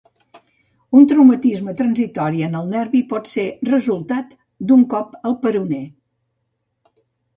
[0.99, 4.33] Un traumatisme transitori en el nervi pot ser resultat
[4.71, 5.83] d'un cop al peroné.